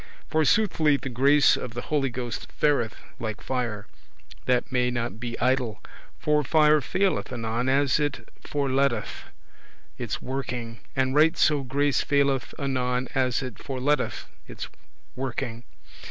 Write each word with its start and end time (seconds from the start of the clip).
For 0.31 0.43
soothly 0.45 0.97
the 0.97 1.09
grace 1.09 1.55
of 1.55 1.75
the 1.75 1.81
Holy 1.83 2.09
Ghost 2.09 2.51
fareth 2.53 2.95
like 3.19 3.39
fire, 3.39 3.85
that 4.47 4.71
may 4.71 4.89
not 4.89 5.19
be 5.19 5.39
idle; 5.39 5.79
for 6.19 6.43
fire 6.43 6.81
faileth 6.81 7.31
anon 7.31 7.69
as 7.69 7.99
it 7.99 8.27
forleteth 8.43 8.91
[leaveth] 9.05 9.25
its 9.99 10.19
working, 10.19 10.79
and 10.95 11.13
right 11.13 11.37
so 11.37 11.61
grace 11.61 12.01
faileth 12.01 12.55
anon 12.57 13.09
as 13.13 13.43
it 13.43 13.59
forleteth 13.59 14.25
its 14.47 14.69
working. 15.15 15.65